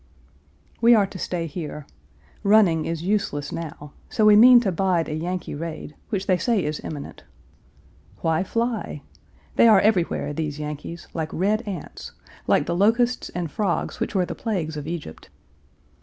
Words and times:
We 0.81 0.95
are 0.95 1.05
to 1.05 1.19
stay 1.19 1.45
here. 1.45 1.85
Running 2.41 2.85
is 2.85 3.03
useless 3.03 3.51
now; 3.51 3.93
so 4.09 4.25
we 4.25 4.35
mean 4.35 4.59
to 4.61 4.71
bide 4.71 5.07
a 5.07 5.13
Yankee 5.13 5.53
raid, 5.53 5.93
which 6.09 6.25
they 6.25 6.39
say 6.39 6.63
is 6.65 6.79
imminent. 6.79 7.23
Why 8.21 8.43
fly? 8.43 9.03
They 9.57 9.67
are 9.67 9.79
everywhere, 9.79 10.33
these 10.33 10.57
Yankees, 10.57 11.07
like 11.13 11.29
red 11.31 11.61
ants, 11.67 12.13
like 12.47 12.65
the 12.65 12.75
locusts 12.75 13.29
and 13.35 13.51
frogs 13.51 13.99
which 13.99 14.15
were 14.15 14.25
the 14.25 14.33
plagues 14.33 14.75
of 14.75 14.87
Egypt. 14.87 15.29